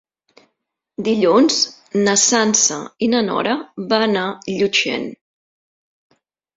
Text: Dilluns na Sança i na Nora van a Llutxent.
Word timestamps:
Dilluns 1.07 1.59
na 2.09 2.17
Sança 2.23 2.79
i 3.09 3.13
na 3.13 3.23
Nora 3.31 3.55
van 3.95 4.21
a 4.27 4.27
Llutxent. 4.59 5.11